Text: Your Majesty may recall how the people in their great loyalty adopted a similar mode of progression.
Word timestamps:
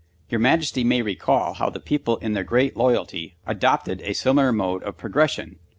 Your 0.31 0.39
Majesty 0.39 0.83
may 0.83 1.03
recall 1.03 1.53
how 1.53 1.69
the 1.69 1.79
people 1.79 2.17
in 2.17 2.33
their 2.33 2.43
great 2.43 2.75
loyalty 2.75 3.35
adopted 3.45 4.01
a 4.01 4.13
similar 4.13 4.51
mode 4.51 4.81
of 4.81 4.97
progression. 4.97 5.59